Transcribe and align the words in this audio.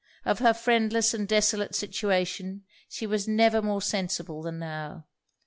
Of 0.25 0.39
her 0.39 0.55
friendless 0.55 1.13
and 1.13 1.27
desolate 1.27 1.75
situation, 1.75 2.63
she 2.89 3.05
was 3.05 3.27
never 3.27 3.61
more 3.61 3.83
sensible 3.83 4.41
than 4.41 4.57
now. 4.57 5.05